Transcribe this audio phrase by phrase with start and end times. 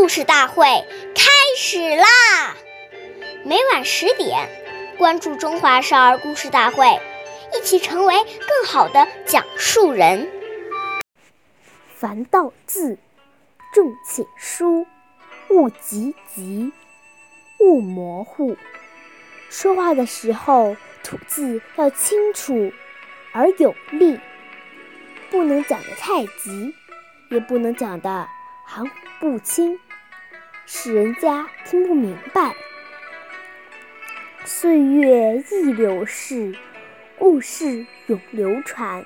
[0.00, 0.64] 故事大会
[1.14, 2.56] 开始啦！
[3.44, 4.48] 每晚十点，
[4.96, 6.86] 关注《中华少儿故事大会》，
[7.54, 10.26] 一起成为更好的讲述人。
[11.94, 12.96] 凡道字，
[13.74, 14.86] 重且疏，
[15.50, 16.72] 勿急急，
[17.58, 18.56] 勿模糊。
[19.50, 22.72] 说话的时候，吐字要清楚
[23.32, 24.18] 而有力，
[25.28, 26.74] 不能讲得太急，
[27.30, 28.26] 也不能讲得
[28.64, 29.78] 含糊不清，
[30.72, 32.54] 使人家听不明白。
[34.44, 36.56] 岁月易流逝，
[37.18, 39.04] 故事永流传。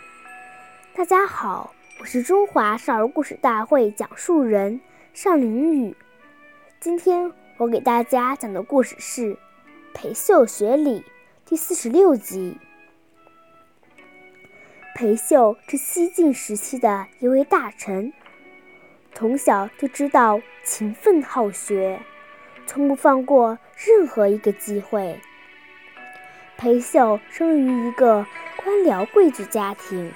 [0.95, 4.79] 大家好，我是中华少儿故事大会讲述人
[5.15, 5.97] 尚凌宇。
[6.81, 9.35] 今天我给大家讲的故事是
[9.95, 11.01] 《裴秀学礼》
[11.47, 12.59] 第四十六集。
[14.95, 18.13] 裴秀是西晋时期的一位大臣，
[19.15, 22.01] 从小就知道勤奋好学，
[22.67, 25.21] 从不放过任何一个机会。
[26.57, 30.13] 裴秀生于一个官僚贵族家庭，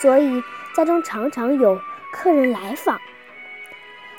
[0.00, 0.42] 所以
[0.76, 1.80] 家中常常有
[2.12, 3.00] 客人来访。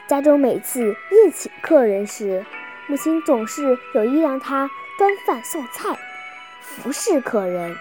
[0.08, 2.44] 家中每次宴请客人时，
[2.88, 5.96] 母亲总是有意让他端饭送菜，
[6.60, 7.78] 服侍客人。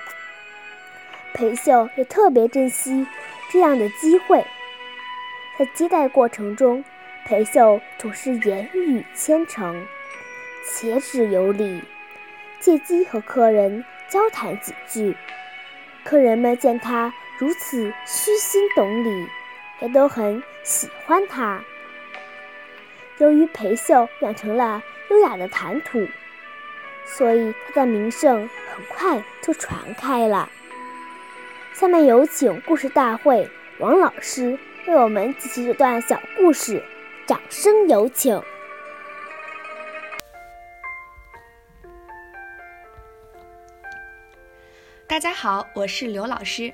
[1.33, 3.07] 裴秀也特别珍惜
[3.51, 4.45] 这样的机会，
[5.59, 6.85] 在接待过程中，
[7.27, 9.85] 裴秀总是言语谦诚，
[10.65, 11.83] 且止有礼，
[12.61, 15.17] 借机和客人交谈几句。
[16.05, 19.27] 客人们见他如此虚心懂礼，
[19.81, 21.61] 也都很喜欢他。
[23.19, 26.07] 由于裴秀养成了优雅的谈吐，
[27.05, 30.49] 所以他的名声很快就传开了。
[31.75, 34.57] 下面有请故事大会王老师
[34.89, 36.83] 为我们讲起这段小故事，
[37.27, 38.41] 掌声有请。
[45.07, 46.73] 大家好，我是刘老师。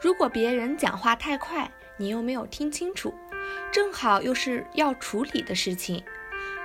[0.00, 3.12] 如果别人讲话太快，你又没有听清楚，
[3.72, 6.04] 正好又是要处理的事情，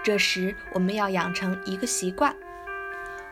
[0.03, 2.37] 这时我们要养成一个习惯。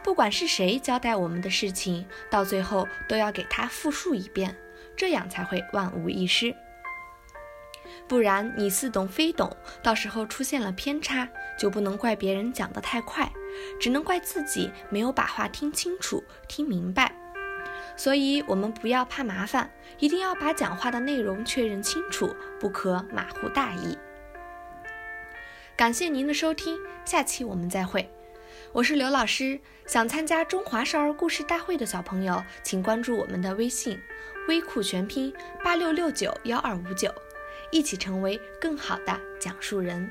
[0.01, 4.55] 不管是谁交代我们的事情，到最后都要给他复述一遍，
[4.97, 6.55] 这样才会万无一失。
[8.09, 13.31] 不然你似懂非懂，到时候出现了偏差，就不能怪别人讲得太快，
[13.79, 17.13] 只能怪自己没有把话听清楚、听明白。
[17.95, 19.69] 所以，我们不要怕麻烦，
[19.99, 23.95] 一定要把讲话的内容确认清楚，不可马虎大意。
[25.75, 28.09] 感谢您的收听，下期我们再会。
[28.71, 33.99] 我是刘老师，想参加中华少儿故事大会的小朋友，请关注我们的微信
[34.49, 35.31] “微库全拼
[35.63, 37.13] 八六六九幺二五九”，
[37.71, 40.09] 一起成为更好的讲述人。